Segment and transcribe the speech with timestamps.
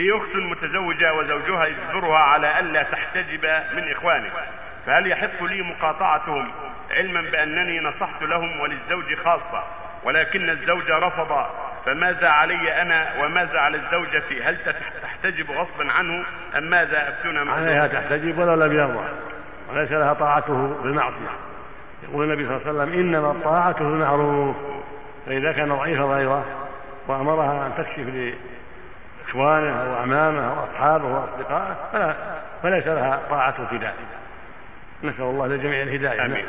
[0.00, 3.44] هي أخت متزوجة وزوجها يجبرها على ألا تحتجب
[3.76, 4.30] من إخوانه.
[4.86, 6.48] فهل يحق لي مقاطعتهم
[6.90, 9.64] علما بأنني نصحت لهم وللزوج خاصة؟
[10.04, 11.46] ولكن الزوج رفض.
[11.86, 14.56] فماذا علي أنا وماذا على الزوجة؟ هل
[15.02, 16.24] تحتجب غصبا عنه
[16.58, 19.04] أم ماذا أفتونا عليها تحتجب ولو لم يرضى.
[19.72, 21.30] وليس لها طاعته بالمعصية
[22.02, 24.56] يقول النبي صلى الله عليه وسلم إنما الطاعة في المعروف
[25.26, 26.44] فإذا كان ضعيف غيره
[27.08, 28.06] وأمرها أن تكشف
[29.26, 32.14] لإخوانه أو أمامه أو أصحابه وأصدقائه فلا
[32.62, 33.94] فليس لها طاعة في ذلك.
[35.04, 36.26] نسأل الله للجميع الهداية.
[36.26, 36.44] آمين.